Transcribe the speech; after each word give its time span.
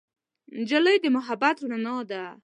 نجلۍ 0.59 0.95
د 1.03 1.05
محبت 1.15 1.57
رڼا 1.69 1.95
ده. 2.09 2.23